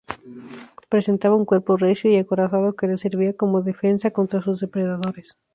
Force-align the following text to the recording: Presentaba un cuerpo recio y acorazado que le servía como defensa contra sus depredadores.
Presentaba 0.89 1.35
un 1.35 1.45
cuerpo 1.45 1.77
recio 1.77 2.09
y 2.11 2.17
acorazado 2.17 2.75
que 2.75 2.87
le 2.87 2.97
servía 2.97 3.37
como 3.37 3.61
defensa 3.61 4.09
contra 4.09 4.41
sus 4.41 4.59
depredadores. 4.59 5.37